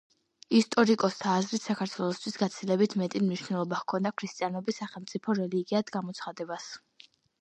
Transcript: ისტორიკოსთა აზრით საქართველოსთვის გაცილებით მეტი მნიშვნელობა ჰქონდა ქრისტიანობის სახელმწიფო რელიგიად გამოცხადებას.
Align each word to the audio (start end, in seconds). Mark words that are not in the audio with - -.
ისტორიკოსთა 0.59 1.33
აზრით 1.41 1.67
საქართველოსთვის 1.67 2.39
გაცილებით 2.43 2.95
მეტი 3.01 3.21
მნიშვნელობა 3.25 3.79
ჰქონდა 3.83 4.13
ქრისტიანობის 4.23 4.81
სახელმწიფო 4.85 5.37
რელიგიად 5.41 5.93
გამოცხადებას. 5.99 6.67